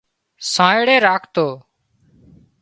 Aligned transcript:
سانئڙِي 0.51 0.97
راکتو 1.05 1.47